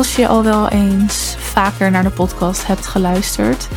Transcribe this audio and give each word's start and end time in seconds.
Als 0.00 0.16
je 0.16 0.28
al 0.28 0.42
wel 0.42 0.68
eens 0.68 1.34
vaker 1.38 1.90
naar 1.90 2.02
de 2.02 2.10
podcast 2.10 2.66
hebt 2.66 2.86
geluisterd, 2.86 3.68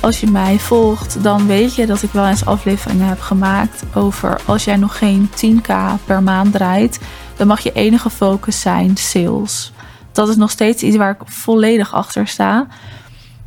als 0.00 0.20
je 0.20 0.26
mij 0.26 0.58
volgt, 0.58 1.22
dan 1.22 1.46
weet 1.46 1.74
je 1.74 1.86
dat 1.86 2.02
ik 2.02 2.10
wel 2.10 2.26
eens 2.26 2.44
afleveringen 2.44 3.06
heb 3.06 3.20
gemaakt 3.20 3.82
over 3.94 4.40
als 4.46 4.64
jij 4.64 4.76
nog 4.76 4.98
geen 4.98 5.30
10k 5.30 5.72
per 6.04 6.22
maand 6.22 6.52
draait, 6.52 7.00
dan 7.36 7.46
mag 7.46 7.60
je 7.60 7.72
enige 7.72 8.10
focus 8.10 8.60
zijn 8.60 8.96
sales. 8.96 9.72
Dat 10.12 10.28
is 10.28 10.36
nog 10.36 10.50
steeds 10.50 10.82
iets 10.82 10.96
waar 10.96 11.10
ik 11.10 11.20
volledig 11.24 11.94
achter 11.94 12.26
sta. 12.26 12.66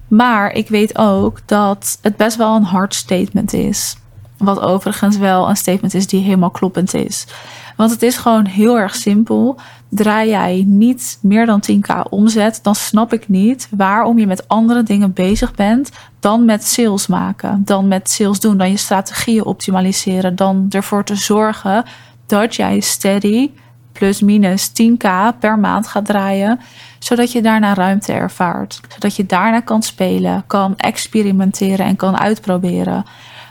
Maar 0.08 0.52
ik 0.52 0.68
weet 0.68 0.98
ook 0.98 1.40
dat 1.46 1.98
het 2.02 2.18
best 2.18 2.38
wel 2.38 2.56
een 2.56 2.64
hard 2.64 2.96
statement 2.96 3.54
is. 3.54 3.96
Wat 4.44 4.60
overigens 4.60 5.18
wel 5.18 5.50
een 5.50 5.56
statement 5.56 5.94
is 5.94 6.08
die 6.08 6.22
helemaal 6.22 6.50
kloppend 6.50 6.94
is. 6.94 7.28
Want 7.76 7.92
het 7.92 8.02
is 8.02 8.18
gewoon 8.18 8.46
heel 8.46 8.80
erg 8.80 8.96
simpel. 8.96 9.56
Draai 9.90 10.30
jij 10.30 10.64
niet 10.68 11.18
meer 11.22 11.46
dan 11.46 11.64
10k 11.72 12.10
omzet, 12.10 12.60
dan 12.62 12.76
snap 12.76 13.14
ik 13.14 13.28
niet 13.28 13.68
waarom 13.72 14.20
je 14.20 14.28
met 14.28 14.48
andere 14.48 14.84
dingen 14.84 15.14
bezig 15.14 15.56
bent 15.56 15.92
dan 16.20 16.46
met 16.46 16.64
sales 16.64 17.08
maken. 17.08 17.62
Dan 17.66 17.88
met 17.88 18.10
sales 18.10 18.40
doen, 18.40 18.58
dan 18.58 18.70
je 18.70 18.78
strategieën 18.78 19.46
optimaliseren, 19.46 20.36
dan 20.36 20.66
ervoor 20.70 21.04
te 21.04 21.16
zorgen 21.16 21.84
dat 22.26 22.56
jij 22.56 22.80
steady 22.80 23.50
plus 23.94 24.22
minus 24.22 24.70
10k 24.70 25.08
per 25.40 25.60
maand 25.60 25.88
gaat 25.88 26.06
draaien, 26.06 26.60
zodat 27.00 27.32
je 27.32 27.42
daarna 27.42 27.74
ruimte 27.74 28.14
ervaart. 28.14 28.82
Zodat 28.94 29.16
je 29.16 29.26
daarna 29.26 29.60
kan 29.60 29.82
spelen, 29.82 30.44
kan 30.48 30.78
experimenteren 30.78 31.86
en 31.86 31.96
kan 31.96 32.20
uitproberen. 32.20 33.06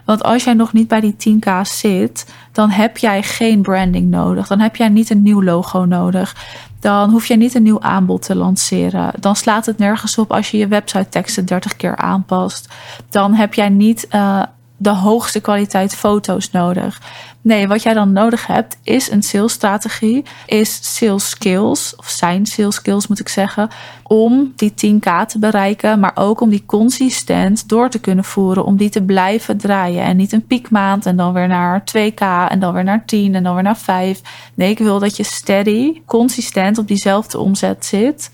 Want 0.05 0.23
als 0.23 0.45
jij 0.45 0.55
nog 0.55 0.73
niet 0.73 0.89
bij 0.89 1.01
die 1.01 1.17
10k 1.39 1.61
zit, 1.63 2.35
dan 2.53 2.71
heb 2.71 2.99
jij 2.99 3.23
geen 3.23 3.63
branding 3.63 4.11
nodig. 4.11 4.47
Dan 4.47 4.61
heb 4.61 4.77
jij 4.77 4.89
niet 4.89 5.11
een 5.11 5.23
nieuw 5.23 5.43
logo 5.43 5.85
nodig. 5.85 6.37
Dan 6.81 7.11
hoef 7.11 7.27
je 7.27 7.37
niet 7.37 7.55
een 7.55 7.63
nieuw 7.63 7.81
aanbod 7.81 8.23
te 8.23 8.37
lanceren. 8.37 9.13
Dan 9.21 9.37
slaat 9.37 9.67
het 9.67 9.79
nergens 9.79 10.19
op 10.19 10.33
als 10.33 10.51
je 10.51 10.59
je 10.59 10.67
website 10.67 11.09
teksten 11.09 11.47
30 11.47 11.77
keer 11.77 11.97
aanpast. 11.97 12.75
Dan 13.11 13.35
heb 13.35 13.55
jij 13.55 13.69
niet 13.69 14.07
uh, 14.11 14.43
de 14.83 14.91
hoogste 14.91 15.41
kwaliteit 15.41 15.95
foto's 15.95 16.51
nodig. 16.51 17.01
Nee, 17.41 17.69
wat 17.69 17.83
jij 17.83 17.95
dan 17.95 18.13
nodig 18.13 18.47
hebt 18.47 18.77
is 18.83 19.11
een 19.11 19.23
salesstrategie, 19.23 20.25
is 20.47 20.97
sales 20.97 21.29
skills, 21.29 21.97
of 21.97 22.09
zijn 22.09 22.47
sales 22.47 22.75
skills 22.75 23.07
moet 23.07 23.21
ik 23.21 23.29
zeggen, 23.29 23.69
om 24.03 24.53
die 24.57 24.71
10k 24.71 25.27
te 25.27 25.39
bereiken, 25.39 26.01
maar 26.01 26.13
ook 26.15 26.41
om 26.41 26.51
die 26.51 26.63
consistent 26.67 27.69
door 27.69 27.89
te 27.89 27.99
kunnen 27.99 28.25
voeren, 28.25 28.65
om 28.65 28.77
die 28.77 28.91
te 28.91 29.03
blijven 29.03 29.57
draaien. 29.57 30.03
En 30.03 30.17
niet 30.17 30.33
een 30.33 30.47
piekmaand 30.47 31.07
en 31.07 31.17
dan 31.17 31.33
weer 31.33 31.49
naar 31.49 31.81
2k 31.81 32.49
en 32.49 32.59
dan 32.59 32.73
weer 32.73 32.85
naar 32.85 33.05
10 33.05 33.35
en 33.35 33.43
dan 33.43 33.55
weer 33.55 33.63
naar 33.63 33.77
5. 33.77 34.21
Nee, 34.55 34.71
ik 34.71 34.79
wil 34.79 34.99
dat 34.99 35.17
je 35.17 35.25
steady, 35.25 36.03
consistent 36.07 36.79
op 36.79 36.89
diezelfde 36.89 37.39
omzet 37.39 37.85
zit. 37.85 38.31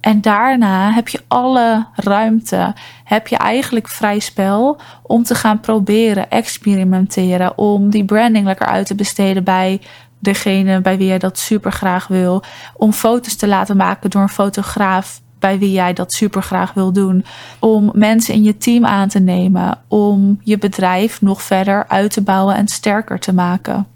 En 0.00 0.20
daarna 0.20 0.92
heb 0.92 1.08
je 1.08 1.20
alle 1.28 1.86
ruimte, 1.94 2.74
heb 3.04 3.28
je 3.28 3.36
eigenlijk 3.36 3.88
vrij 3.88 4.18
spel 4.18 4.80
om 5.02 5.22
te 5.22 5.34
gaan 5.34 5.60
proberen, 5.60 6.30
experimenteren, 6.30 7.58
om 7.58 7.90
die 7.90 8.04
branding 8.04 8.46
lekker 8.46 8.66
uit 8.66 8.86
te 8.86 8.94
besteden 8.94 9.44
bij 9.44 9.80
degene 10.18 10.80
bij 10.80 10.98
wie 10.98 11.06
jij 11.06 11.18
dat 11.18 11.38
super 11.38 11.72
graag 11.72 12.06
wil, 12.06 12.42
om 12.74 12.92
foto's 12.92 13.36
te 13.36 13.46
laten 13.46 13.76
maken 13.76 14.10
door 14.10 14.22
een 14.22 14.28
fotograaf 14.28 15.20
bij 15.38 15.58
wie 15.58 15.72
jij 15.72 15.92
dat 15.92 16.12
super 16.12 16.42
graag 16.42 16.72
wil 16.72 16.92
doen, 16.92 17.24
om 17.58 17.90
mensen 17.94 18.34
in 18.34 18.42
je 18.42 18.56
team 18.56 18.86
aan 18.86 19.08
te 19.08 19.18
nemen, 19.18 19.78
om 19.88 20.40
je 20.44 20.58
bedrijf 20.58 21.20
nog 21.20 21.42
verder 21.42 21.84
uit 21.88 22.12
te 22.12 22.22
bouwen 22.22 22.54
en 22.54 22.68
sterker 22.68 23.18
te 23.18 23.34
maken. 23.34 23.86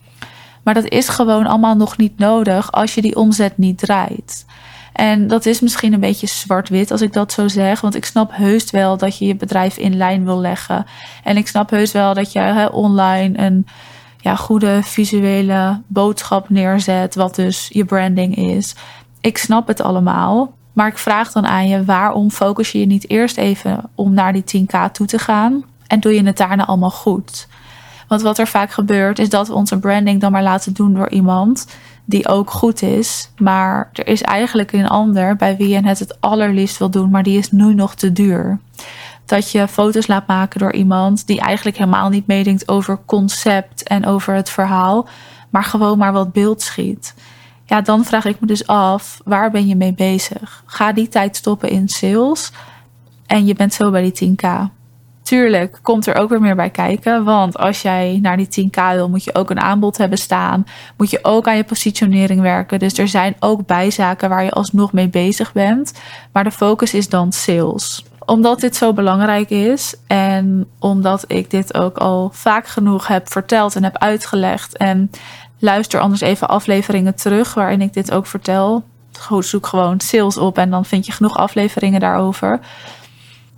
Maar 0.63 0.75
dat 0.75 0.89
is 0.89 1.09
gewoon 1.09 1.47
allemaal 1.47 1.77
nog 1.77 1.97
niet 1.97 2.19
nodig 2.19 2.73
als 2.73 2.95
je 2.95 3.03
die 3.03 3.17
omzet 3.17 3.59
niet 3.59 3.79
draait. 3.79 4.45
En 4.95 5.27
dat 5.27 5.47
is 5.47 5.61
misschien 5.61 5.93
een 5.93 6.01
beetje 6.01 6.27
zwart-wit 6.27 6.91
als 6.91 7.01
ik 7.01 7.13
dat 7.13 7.33
zo 7.33 7.49
zeg. 7.49 7.81
Want 7.81 7.95
ik 7.95 8.05
snap 8.05 8.31
heus 8.37 8.71
wel 8.71 8.97
dat 8.97 9.19
je 9.19 9.27
je 9.27 9.37
bedrijf 9.37 9.77
in 9.77 9.97
lijn 9.97 10.25
wil 10.25 10.41
leggen. 10.41 10.87
En 11.25 11.37
ik 11.37 11.49
snap 11.49 11.71
heus 11.71 11.93
wel 11.93 12.15
dat 12.15 12.33
je 12.33 12.71
online 12.73 13.39
een 13.39 13.67
ja, 14.21 14.37
goede 14.37 14.81
visuele 14.83 15.81
boodschap 15.87 16.49
neerzet. 16.49 17.15
Wat 17.15 17.35
dus 17.35 17.69
je 17.73 17.85
branding 17.85 18.37
is. 18.37 18.75
Ik 19.21 19.39
snap 19.39 19.67
het 19.67 19.81
allemaal. 19.81 20.53
Maar 20.73 20.89
ik 20.89 20.99
vraag 20.99 21.33
dan 21.33 21.47
aan 21.47 21.69
je, 21.69 21.85
waarom 21.85 22.31
focus 22.31 22.73
je 22.73 22.79
je 22.79 22.87
niet 22.87 23.11
eerst 23.11 23.37
even 23.37 23.91
om 23.95 24.15
naar 24.15 24.33
die 24.33 24.67
10k 24.67 24.91
toe 24.93 25.07
te 25.07 25.19
gaan? 25.19 25.65
En 25.87 26.01
doe 26.01 26.15
je 26.15 26.25
het 26.25 26.37
daarna 26.37 26.67
allemaal 26.67 26.91
goed? 26.91 27.49
Want 28.09 28.23
wat 28.23 28.39
er 28.39 28.47
vaak 28.47 28.71
gebeurt, 28.71 29.19
is 29.19 29.29
dat 29.29 29.49
we 29.49 29.55
onze 29.55 29.79
branding 29.79 30.21
dan 30.21 30.33
maar 30.33 30.43
laten 30.43 30.73
doen 30.73 30.95
door 30.95 31.11
iemand 31.11 31.67
die 32.05 32.29
ook 32.29 32.51
goed 32.51 32.83
is. 32.83 33.31
Maar 33.39 33.91
er 33.93 34.07
is 34.07 34.23
eigenlijk 34.23 34.73
een 34.73 34.89
ander 34.89 35.37
bij 35.37 35.57
wie 35.57 35.69
je 35.69 35.87
het 35.87 35.99
het 35.99 36.21
allerliefst 36.21 36.79
wil 36.79 36.91
doen, 36.91 37.11
maar 37.11 37.23
die 37.23 37.39
is 37.39 37.51
nu 37.51 37.75
nog 37.75 37.95
te 37.95 38.13
duur. 38.13 38.59
Dat 39.25 39.51
je 39.51 39.69
foto's 39.69 40.07
laat 40.07 40.27
maken 40.27 40.61
door 40.61 40.73
iemand 40.73 41.27
die 41.27 41.41
eigenlijk 41.41 41.77
helemaal 41.77 42.09
niet 42.09 42.27
meedenkt 42.27 42.69
over 42.69 42.99
concept 43.07 43.83
en 43.83 44.07
over 44.07 44.35
het 44.35 44.51
verhaal, 44.51 45.09
maar 45.51 45.65
gewoon 45.65 45.99
maar 45.99 46.13
wat 46.13 46.33
beeld 46.33 46.63
schiet. 46.63 47.15
Ja, 47.65 47.81
dan 47.81 48.05
vraag 48.05 48.25
ik 48.25 48.41
me 48.41 48.47
dus 48.47 48.67
af, 48.67 49.21
waar 49.25 49.51
ben 49.51 49.67
je 49.67 49.77
mee 49.77 49.95
bezig? 49.95 50.63
Ga 50.67 50.93
die 50.93 51.09
tijd 51.09 51.37
stoppen 51.37 51.69
in 51.69 51.89
sales 51.89 52.53
en 53.27 53.47
je 53.47 53.55
bent 53.55 53.75
zo 53.75 53.91
bij 53.91 54.13
die 54.13 54.37
10k. 54.37 54.49
Tuurlijk 55.25 55.79
komt 55.83 56.07
er 56.07 56.15
ook 56.15 56.29
weer 56.29 56.41
meer 56.41 56.55
bij 56.55 56.71
kijken. 56.71 57.25
Want 57.25 57.59
als 57.59 57.83
jij 57.83 58.19
naar 58.23 58.37
die 58.37 58.71
10k 58.71 58.95
wil, 58.95 59.09
moet 59.09 59.25
je 59.25 59.35
ook 59.35 59.51
een 59.51 59.61
aanbod 59.61 59.97
hebben 59.97 60.19
staan. 60.19 60.67
Moet 60.97 61.11
je 61.11 61.19
ook 61.23 61.49
aan 61.49 61.57
je 61.57 61.65
positionering 61.65 62.41
werken. 62.41 62.79
Dus 62.79 62.99
er 62.99 63.09
zijn 63.09 63.37
ook 63.41 63.67
bijzaken 63.67 64.29
waar 64.29 64.45
je 64.45 64.51
alsnog 64.51 64.93
mee 64.93 65.09
bezig 65.09 65.53
bent. 65.53 65.93
Maar 66.33 66.45
de 66.45 66.51
focus 66.51 66.95
is 66.95 67.09
dan 67.09 67.33
sales 67.33 68.05
omdat 68.27 68.61
dit 68.61 68.77
zo 68.77 68.93
belangrijk 68.93 69.51
is 69.51 69.95
en 70.07 70.67
omdat 70.79 71.25
ik 71.27 71.51
dit 71.51 71.75
ook 71.75 71.99
al 71.99 72.31
vaak 72.33 72.67
genoeg 72.67 73.07
heb 73.07 73.31
verteld 73.31 73.77
en 73.77 73.85
heb 73.85 73.99
uitgelegd. 73.99 74.77
En 74.77 75.11
luister 75.59 76.01
anders 76.01 76.21
even 76.21 76.49
afleveringen 76.49 77.15
terug 77.15 77.55
waarin 77.55 77.81
ik 77.81 77.93
dit 77.93 78.13
ook 78.13 78.27
vertel. 78.27 78.85
Zoek 79.39 79.67
gewoon 79.67 80.01
sales 80.01 80.37
op 80.37 80.59
en 80.59 80.71
dan 80.71 80.85
vind 80.85 81.07
je 81.07 81.13
genoeg 81.13 81.37
afleveringen 81.37 82.01
daarover 82.01 82.61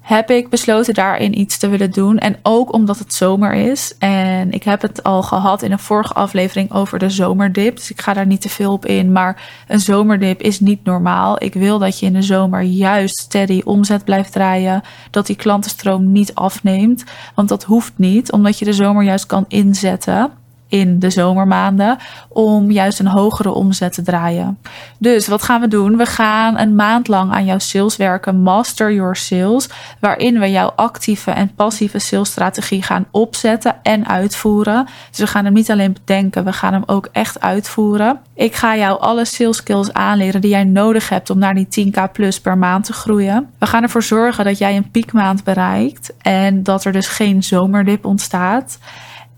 heb 0.06 0.31
ik 0.31 0.49
besloten 0.49 0.94
daarin 0.94 1.41
iets 1.41 1.59
te 1.59 1.69
willen 1.69 1.91
doen. 1.91 2.19
En 2.19 2.37
ook 2.43 2.72
omdat 2.72 2.99
het 2.99 3.15
zomer 3.15 3.53
is. 3.53 3.94
En 3.99 4.53
ik 4.53 4.62
heb 4.62 4.83
het 4.83 5.03
al 5.03 5.22
gehad 5.22 5.62
in 5.62 5.72
een 5.72 5.78
vorige 5.78 6.12
aflevering 6.12 6.72
over 6.72 6.99
de 6.99 7.11
zomerdip. 7.11 7.77
Dus 7.77 7.91
ik 7.91 8.00
ga 8.00 8.12
daar 8.12 8.27
niet 8.27 8.41
te 8.41 8.49
veel 8.49 8.72
op 8.72 8.84
in. 8.84 9.12
Maar 9.12 9.43
een 9.69 9.81
zomerdip 9.81 10.41
is 10.41 10.61
niet 10.61 10.84
normaal. 10.84 11.43
Ik 11.43 11.55
wil 11.55 11.78
dat 11.78 11.99
je 11.99 12.06
in 12.06 12.12
de 12.12 12.22
zomer 12.22 12.62
juist 12.62 13.16
steady 13.16 13.61
omzet 13.65 14.05
blijft 14.05 14.33
draaien. 14.33 14.83
Dat 15.11 15.27
die 15.27 15.37
klantenstroom 15.37 16.12
niet 16.12 16.34
afneemt. 16.34 17.05
Want 17.34 17.49
dat 17.49 17.65
hoeft 17.65 17.93
niet, 17.97 18.33
omdat 18.33 18.59
je 18.59 18.65
de 18.65 18.72
zomer 18.72 19.03
juist 19.03 19.27
kan 19.27 19.45
inzetten 19.49 20.31
in 20.69 20.99
de 20.99 21.10
zomermaanden 21.10 21.99
om 22.28 22.71
juist 22.71 22.99
een 22.99 23.06
hogere 23.06 23.53
omzet 23.53 23.93
te 23.93 24.03
draaien. 24.03 24.59
Dus 24.99 25.28
wat 25.28 25.43
gaan 25.43 25.60
we 25.60 25.69
doen? 25.69 25.97
We 25.97 26.06
gaan 26.06 26.59
een 26.59 26.75
maand 26.75 27.09
lang 27.09 27.32
aan 27.32 27.44
jouw 27.44 27.59
sales 27.59 27.97
werken, 27.97 28.43
Master 28.43 28.93
Your 28.93 29.16
Sales, 29.16 29.69
waarin 30.00 30.38
we 30.38 30.50
jouw 30.50 30.72
actieve 30.77 31.31
en 31.31 31.54
passieve 31.54 31.99
salesstrategie 31.99 32.82
gaan 32.82 33.06
opzetten 33.10 33.75
en 33.82 34.09
uitvoeren. 34.09 34.87
Dus 35.10 35.19
we 35.19 35.27
gaan 35.27 35.44
hem 35.44 35.53
niet 35.54 35.71
alleen 35.71 35.93
bedenken, 35.93 36.44
we 36.44 36.53
gaan 36.53 36.72
hem 36.72 36.83
ook 36.87 37.09
echt 37.12 37.41
uitvoeren. 37.41 38.21
Ik 38.34 38.54
ga 38.54 38.77
jou 38.77 39.00
alle 39.00 39.25
sales 39.25 39.56
skills 39.56 39.93
aanleren 39.93 40.41
die 40.41 40.50
jij 40.50 40.65
nodig 40.65 41.09
hebt 41.09 41.31
om 41.31 41.38
naar 41.38 41.54
die 41.54 41.93
10k 41.93 42.12
plus 42.12 42.41
per 42.41 42.59
maand 42.59 42.84
te 42.84 42.93
groeien. 42.93 43.48
We 43.59 43.66
gaan 43.66 43.83
ervoor 43.83 44.03
zorgen 44.03 44.44
dat 44.44 44.59
jij 44.59 44.77
een 44.77 44.91
piekmaand 44.91 45.44
bereikt 45.44 46.13
en 46.22 46.63
dat 46.63 46.84
er 46.84 46.92
dus 46.92 47.09
geen 47.09 47.42
zomerdip 47.42 48.04
ontstaat. 48.04 48.78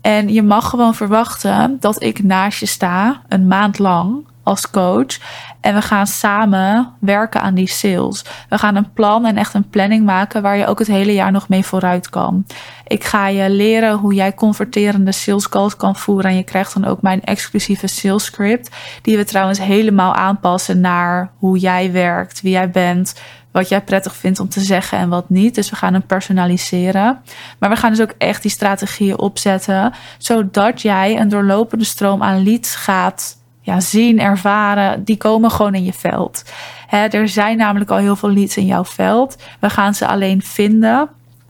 En 0.01 0.33
je 0.33 0.43
mag 0.43 0.69
gewoon 0.69 0.95
verwachten 0.95 1.77
dat 1.79 2.01
ik 2.01 2.23
naast 2.23 2.59
je 2.59 2.65
sta, 2.65 3.21
een 3.27 3.47
maand 3.47 3.79
lang 3.79 4.27
als 4.43 4.69
coach. 4.69 5.17
En 5.61 5.73
we 5.73 5.81
gaan 5.81 6.07
samen 6.07 6.93
werken 6.99 7.41
aan 7.41 7.53
die 7.53 7.69
sales. 7.69 8.25
We 8.49 8.57
gaan 8.57 8.75
een 8.75 8.93
plan 8.93 9.25
en 9.25 9.37
echt 9.37 9.53
een 9.53 9.69
planning 9.69 10.05
maken 10.05 10.41
waar 10.41 10.57
je 10.57 10.65
ook 10.65 10.79
het 10.79 10.87
hele 10.87 11.13
jaar 11.13 11.31
nog 11.31 11.49
mee 11.49 11.65
vooruit 11.65 12.09
kan. 12.09 12.45
Ik 12.87 13.03
ga 13.03 13.27
je 13.27 13.49
leren 13.49 13.97
hoe 13.97 14.13
jij 14.13 14.33
converterende 14.33 15.11
sales 15.11 15.49
calls 15.49 15.75
kan 15.75 15.95
voeren. 15.95 16.31
En 16.31 16.37
je 16.37 16.43
krijgt 16.43 16.73
dan 16.73 16.85
ook 16.85 17.01
mijn 17.01 17.23
exclusieve 17.23 17.87
sales 17.87 18.25
script. 18.25 18.75
Die 19.01 19.17
we 19.17 19.23
trouwens 19.23 19.59
helemaal 19.59 20.13
aanpassen 20.13 20.79
naar 20.79 21.31
hoe 21.37 21.57
jij 21.57 21.91
werkt, 21.91 22.41
wie 22.41 22.51
jij 22.51 22.69
bent, 22.69 23.21
wat 23.51 23.69
jij 23.69 23.81
prettig 23.81 24.15
vindt 24.15 24.39
om 24.39 24.49
te 24.49 24.59
zeggen 24.59 24.97
en 24.97 25.09
wat 25.09 25.29
niet. 25.29 25.55
Dus 25.55 25.69
we 25.69 25.75
gaan 25.75 25.93
hem 25.93 26.05
personaliseren. 26.05 27.21
Maar 27.59 27.69
we 27.69 27.75
gaan 27.75 27.89
dus 27.89 28.01
ook 28.01 28.13
echt 28.17 28.41
die 28.41 28.51
strategieën 28.51 29.19
opzetten, 29.19 29.93
zodat 30.17 30.81
jij 30.81 31.19
een 31.19 31.29
doorlopende 31.29 31.85
stroom 31.85 32.23
aan 32.23 32.43
leads 32.43 32.75
gaat 32.75 33.37
ja, 33.61 33.79
zien, 33.79 34.19
ervaren. 34.19 35.03
Die 35.03 35.17
komen 35.17 35.51
gewoon 35.51 35.75
in 35.75 35.83
je 35.83 35.93
veld. 35.93 36.43
er 36.89 37.29
zijn 37.29 37.57
namelijk 37.57 37.91
al 37.91 37.97
heel 37.97 38.15
veel 38.15 38.31
leads 38.31 38.57
in 38.57 38.65
jouw 38.65 38.85
veld. 38.85 39.37
We 39.59 39.69
gaan 39.69 39.93
ze 39.93 40.07
alleen 40.07 40.41
vinden, 40.41 41.09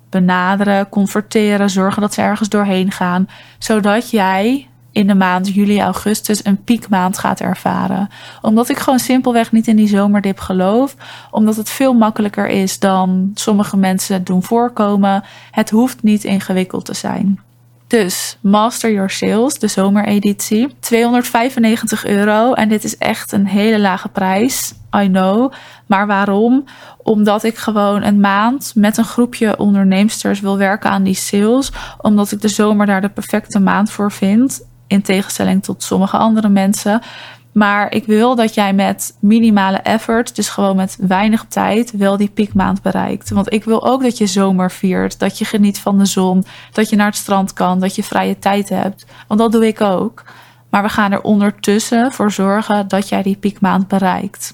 benaderen, 0.10 0.90
converteren, 0.90 1.70
zorgen 1.70 2.02
dat 2.02 2.14
ze 2.14 2.22
ergens 2.22 2.50
doorheen 2.50 2.92
gaan, 2.92 3.30
zodat 3.58 4.10
jij 4.10 4.69
in 4.92 5.08
de 5.08 5.16
maand 5.16 5.54
juli, 5.54 5.82
augustus 5.82 6.46
een 6.46 6.64
piekmaand 6.64 7.18
gaat 7.18 7.40
ervaren. 7.40 8.10
Omdat 8.42 8.70
ik 8.70 8.78
gewoon 8.78 9.00
simpelweg 9.00 9.52
niet 9.52 9.68
in 9.68 9.76
die 9.76 9.88
zomerdip 9.88 10.40
geloof. 10.40 10.96
Omdat 11.32 11.56
het 11.56 11.70
veel 11.70 11.94
makkelijker 11.94 12.48
is 12.48 12.80
dan 12.80 13.32
sommige 13.34 13.78
mensen 13.78 14.24
doen 14.24 14.44
voorkomen. 14.44 15.24
Het 15.52 15.70
hoeft 15.70 16.04
niet 16.04 16.24
ingewikkeld 16.24 16.86
te 16.86 16.94
zijn. 16.94 17.40
Dus 17.90 18.38
Master 18.42 18.92
Your 18.92 19.10
Sales, 19.10 19.60
de 19.60 19.68
zomereditie. 19.68 20.76
295 20.80 22.06
euro. 22.06 22.54
En 22.54 22.70
dit 22.70 22.84
is 22.84 22.98
echt 22.98 23.32
een 23.32 23.48
hele 23.48 23.80
lage 23.80 24.10
prijs. 24.10 24.74
I 24.96 25.08
know. 25.08 25.52
Maar 25.86 26.08
waarom? 26.08 26.64
Omdat 26.98 27.44
ik 27.44 27.58
gewoon 27.58 28.04
een 28.04 28.20
maand 28.20 28.72
met 28.76 28.98
een 28.98 29.06
groepje 29.06 29.58
onderneemsters 29.58 30.40
wil 30.40 30.58
werken 30.58 30.90
aan 30.90 31.04
die 31.04 31.14
sales. 31.16 31.72
Omdat 32.02 32.32
ik 32.32 32.42
de 32.42 32.48
zomer 32.48 32.86
daar 32.86 33.02
de 33.02 33.10
perfecte 33.10 33.60
maand 33.60 33.92
voor 33.92 34.12
vind. 34.12 34.68
In 34.90 35.02
tegenstelling 35.02 35.64
tot 35.64 35.84
sommige 35.84 36.18
andere 36.18 36.50
mensen. 36.50 37.02
Maar 37.52 37.92
ik 37.92 38.06
wil 38.06 38.36
dat 38.36 38.54
jij 38.54 38.74
met 38.74 39.16
minimale 39.20 39.78
effort, 39.78 40.36
dus 40.36 40.50
gewoon 40.50 40.76
met 40.76 40.98
weinig 41.00 41.46
tijd, 41.48 41.92
wel 41.92 42.18
die 42.18 42.30
piekmaand 42.30 42.82
bereikt. 42.82 43.30
Want 43.30 43.54
ik 43.54 43.64
wil 43.64 43.88
ook 43.88 44.02
dat 44.02 44.18
je 44.18 44.28
zomer 44.28 44.72
viert, 44.72 45.20
dat 45.20 45.38
je 45.38 45.46
geniet 45.46 45.80
van 45.80 45.98
de 45.98 46.06
zon, 46.06 46.46
dat 46.72 46.90
je 46.90 46.96
naar 46.96 47.06
het 47.06 47.16
strand 47.16 47.54
kan, 47.54 47.80
dat 47.80 47.96
je 47.96 48.04
vrije 48.04 48.40
tijd 48.40 48.70
hebt. 48.70 49.06
Want 49.28 49.40
dat 49.40 49.52
doe 49.52 49.68
ik 49.68 49.82
ook. 49.82 50.24
Maar 50.70 50.84
we 50.84 50.90
gaan 50.90 51.12
er 51.12 51.22
ondertussen 51.22 52.12
voor 52.12 52.32
zorgen 52.32 52.88
dat 52.88 53.10
jij 53.10 53.24
die 53.24 53.38
piekmaand 53.38 53.88
bereikt. 53.88 54.54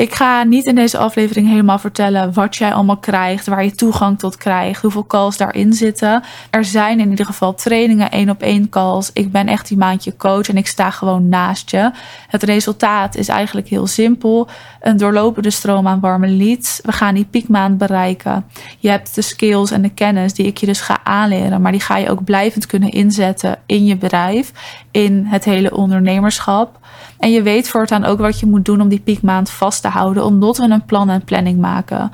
Ik 0.00 0.14
ga 0.14 0.42
niet 0.42 0.64
in 0.64 0.74
deze 0.74 0.98
aflevering 0.98 1.48
helemaal 1.48 1.78
vertellen 1.78 2.32
wat 2.32 2.56
jij 2.56 2.72
allemaal 2.72 2.96
krijgt, 2.96 3.46
waar 3.46 3.64
je 3.64 3.74
toegang 3.74 4.18
tot 4.18 4.36
krijgt, 4.36 4.82
hoeveel 4.82 5.06
calls 5.06 5.36
daarin 5.36 5.72
zitten. 5.72 6.22
Er 6.50 6.64
zijn 6.64 7.00
in 7.00 7.10
ieder 7.10 7.26
geval 7.26 7.54
trainingen, 7.54 8.10
één 8.10 8.30
op 8.30 8.42
één 8.42 8.68
calls. 8.68 9.10
Ik 9.12 9.32
ben 9.32 9.46
echt 9.46 9.68
die 9.68 9.76
maandje 9.76 10.16
coach 10.16 10.48
en 10.48 10.56
ik 10.56 10.66
sta 10.66 10.90
gewoon 10.90 11.28
naast 11.28 11.70
je. 11.70 11.90
Het 12.28 12.42
resultaat 12.42 13.16
is 13.16 13.28
eigenlijk 13.28 13.68
heel 13.68 13.86
simpel. 13.86 14.48
Een 14.80 14.96
doorlopende 14.96 15.50
stroom 15.50 15.86
aan 15.86 16.00
warme 16.00 16.28
leads. 16.28 16.80
We 16.82 16.92
gaan 16.92 17.14
die 17.14 17.26
piekmaand 17.30 17.78
bereiken. 17.78 18.46
Je 18.78 18.88
hebt 18.88 19.14
de 19.14 19.22
skills 19.22 19.70
en 19.70 19.82
de 19.82 19.94
kennis 19.94 20.34
die 20.34 20.46
ik 20.46 20.56
je 20.56 20.66
dus 20.66 20.80
ga 20.80 20.98
aanleren, 21.04 21.60
maar 21.60 21.72
die 21.72 21.80
ga 21.80 21.96
je 21.96 22.10
ook 22.10 22.24
blijvend 22.24 22.66
kunnen 22.66 22.90
inzetten 22.90 23.58
in 23.66 23.84
je 23.84 23.96
bedrijf, 23.96 24.52
in 24.90 25.24
het 25.26 25.44
hele 25.44 25.76
ondernemerschap. 25.76 26.78
En 27.18 27.30
je 27.30 27.42
weet 27.42 27.68
voortaan 27.68 28.04
ook 28.04 28.18
wat 28.18 28.40
je 28.40 28.46
moet 28.46 28.64
doen 28.64 28.80
om 28.80 28.88
die 28.88 29.00
piekmaand 29.00 29.50
vast 29.50 29.82
te 29.82 29.88
houden, 29.90 30.24
omdat 30.24 30.56
we 30.56 30.64
een 30.64 30.84
plan 30.84 31.10
en 31.10 31.24
planning 31.24 31.58
maken. 31.58 32.10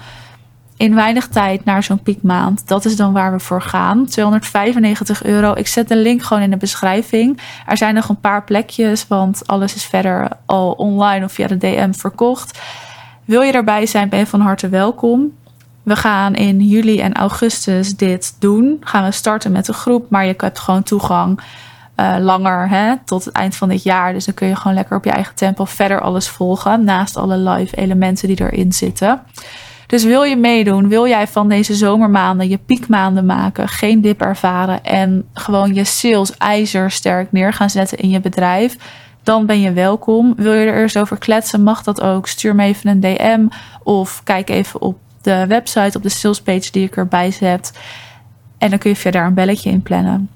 In 0.77 0.95
weinig 0.95 1.29
tijd 1.29 1.65
naar 1.65 1.83
zo'n 1.83 2.03
piekmaand. 2.03 2.69
Dat 2.69 2.85
is 2.85 2.97
dan 2.97 3.13
waar 3.13 3.33
we 3.33 3.41
voor 3.41 3.63
gaan. 3.63 4.07
295 4.07 5.25
euro. 5.25 5.53
Ik 5.55 5.67
zet 5.67 5.89
de 5.89 5.97
link 5.97 6.23
gewoon 6.23 6.43
in 6.43 6.51
de 6.51 6.57
beschrijving. 6.57 7.41
Er 7.67 7.77
zijn 7.77 7.95
nog 7.95 8.09
een 8.09 8.21
paar 8.21 8.45
plekjes, 8.45 9.09
want 9.09 9.47
alles 9.47 9.75
is 9.75 9.85
verder 9.85 10.29
al 10.47 10.71
online 10.71 11.25
of 11.25 11.33
via 11.33 11.47
de 11.47 11.57
DM 11.57 11.93
verkocht. 11.93 12.61
Wil 13.25 13.41
je 13.41 13.53
erbij 13.53 13.87
zijn, 13.87 14.09
ben 14.09 14.19
je 14.19 14.27
van 14.27 14.41
harte 14.41 14.69
welkom. 14.69 15.33
We 15.83 15.97
gaan 15.97 16.35
in 16.35 16.61
juli 16.61 17.01
en 17.01 17.15
augustus 17.15 17.97
dit 17.97 18.37
doen. 18.39 18.77
Gaan 18.81 19.05
we 19.05 19.11
starten 19.11 19.53
met 19.53 19.69
een 19.69 19.75
groep, 19.75 20.11
maar 20.11 20.27
je 20.27 20.35
hebt 20.37 20.59
gewoon 20.59 20.83
toegang 20.83 21.41
uh, 21.97 22.17
langer 22.21 22.69
hè, 22.69 22.95
tot 23.05 23.25
het 23.25 23.35
eind 23.35 23.57
van 23.57 23.69
dit 23.69 23.83
jaar. 23.83 24.13
Dus 24.13 24.25
dan 24.25 24.35
kun 24.35 24.49
je 24.49 24.57
gewoon 24.57 24.77
lekker 24.77 24.97
op 24.97 25.05
je 25.05 25.11
eigen 25.11 25.35
tempo 25.35 25.65
verder 25.65 26.01
alles 26.01 26.29
volgen. 26.29 26.85
Naast 26.85 27.17
alle 27.17 27.37
live 27.37 27.77
elementen 27.77 28.29
die 28.29 28.41
erin 28.41 28.73
zitten. 28.73 29.21
Dus 29.87 30.05
wil 30.05 30.23
je 30.23 30.37
meedoen, 30.37 30.89
wil 30.89 31.09
jij 31.09 31.27
van 31.27 31.49
deze 31.49 31.75
zomermaanden 31.75 32.49
je 32.49 32.59
piekmaanden 32.59 33.27
maken, 33.27 33.69
geen 33.69 34.01
dip 34.01 34.21
ervaren 34.21 34.85
en 34.85 35.29
gewoon 35.33 35.75
je 35.75 35.85
sales 35.85 36.37
ijzersterk 36.37 37.33
neer 37.33 37.53
gaan 37.53 37.71
zetten 37.71 37.99
in 37.99 38.11
je 38.11 38.21
bedrijf, 38.21 38.77
dan 39.23 39.47
ben 39.47 39.61
je 39.61 39.73
welkom. 39.73 40.35
Wil 40.37 40.53
je 40.53 40.67
er 40.67 40.83
eens 40.83 40.97
over 40.97 41.19
kletsen, 41.19 41.63
mag 41.63 41.83
dat 41.83 42.01
ook. 42.01 42.29
Stuur 42.29 42.55
me 42.55 42.65
even 42.65 42.91
een 42.91 43.01
DM 43.01 43.47
of 43.83 44.21
kijk 44.25 44.51
even 44.51 44.81
op 44.81 44.99
de 45.23 45.47
website, 45.47 45.97
op 45.97 46.03
de 46.03 46.09
salespage 46.09 46.73
die 46.73 46.87
ik 46.87 46.97
erbij 46.97 47.31
zet. 47.31 47.73
En 48.59 48.71
dan 48.71 48.79
kun 48.79 48.91
je 48.91 48.97
verder 48.97 49.25
een 49.25 49.35
belletje 49.35 49.71
in 49.71 49.83
plannen. 49.83 50.29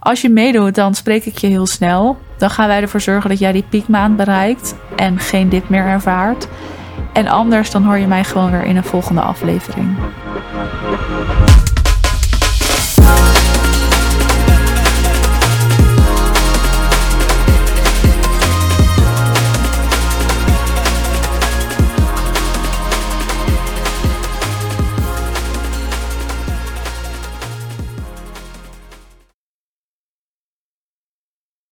Als 0.00 0.20
je 0.20 0.28
meedoet, 0.28 0.74
dan 0.74 0.94
spreek 0.94 1.24
ik 1.24 1.38
je 1.38 1.46
heel 1.46 1.66
snel. 1.66 2.18
Dan 2.38 2.50
gaan 2.50 2.68
wij 2.68 2.80
ervoor 2.80 3.00
zorgen 3.00 3.30
dat 3.30 3.38
jij 3.38 3.52
die 3.52 3.64
piekmaand 3.68 4.16
bereikt 4.16 4.74
en 4.96 5.18
geen 5.18 5.48
dip 5.48 5.68
meer 5.68 5.84
ervaart. 5.86 6.48
En 7.12 7.28
anders 7.28 7.70
dan 7.70 7.84
hoor 7.84 7.98
je 7.98 8.06
mij 8.06 8.24
gewoon 8.24 8.50
weer 8.50 8.64
in 8.64 8.76
een 8.76 8.84
volgende 8.84 9.20
aflevering. 9.20 9.96